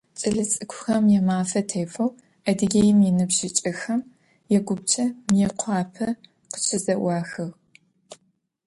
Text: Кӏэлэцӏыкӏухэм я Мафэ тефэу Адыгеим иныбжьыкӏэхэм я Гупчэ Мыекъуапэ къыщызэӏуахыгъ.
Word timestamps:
Кӏэлэцӏыкӏухэм 0.19 1.03
я 1.19 1.21
Мафэ 1.27 1.61
тефэу 1.69 2.09
Адыгеим 2.49 2.99
иныбжьыкӏэхэм 3.09 4.01
я 4.57 4.59
Гупчэ 4.67 5.05
Мыекъуапэ 5.31 6.07
къыщызэӏуахыгъ. 6.51 7.47